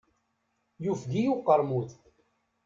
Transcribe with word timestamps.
Yufeg-iyi 0.83 1.29
uqermud. 1.35 1.89